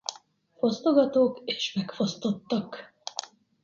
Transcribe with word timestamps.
Fosztogatók 0.57 1.39
és 1.45 1.73
megfosztottak! 1.73 2.93